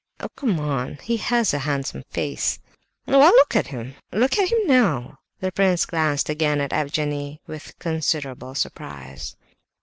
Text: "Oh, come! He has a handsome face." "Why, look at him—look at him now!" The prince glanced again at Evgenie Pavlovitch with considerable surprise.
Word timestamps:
"Oh, 0.19 0.29
come! 0.35 0.95
He 1.03 1.17
has 1.17 1.53
a 1.53 1.59
handsome 1.59 2.01
face." 2.09 2.57
"Why, 3.05 3.19
look 3.27 3.55
at 3.55 3.67
him—look 3.67 4.35
at 4.39 4.51
him 4.51 4.65
now!" 4.65 5.19
The 5.41 5.51
prince 5.51 5.85
glanced 5.85 6.27
again 6.27 6.59
at 6.59 6.73
Evgenie 6.73 7.39
Pavlovitch 7.43 7.47
with 7.67 7.77
considerable 7.77 8.55
surprise. 8.55 9.35